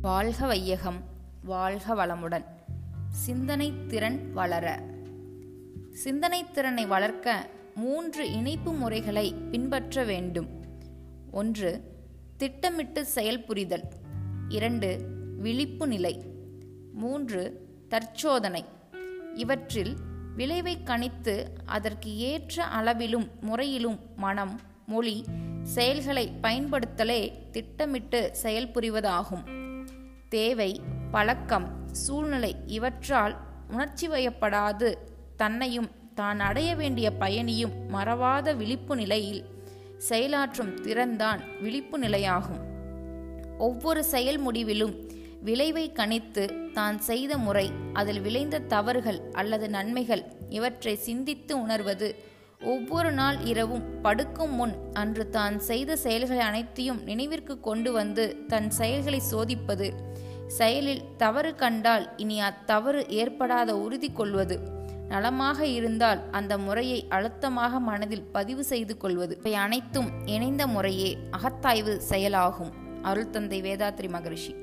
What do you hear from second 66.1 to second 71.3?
அந்த முறையை அழுத்தமாக மனதில் பதிவு செய்து கொள்வது. இவை அனைத்தும் இணைந்த முறையே